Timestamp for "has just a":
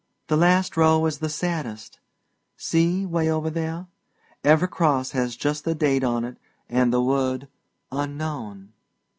5.11-5.75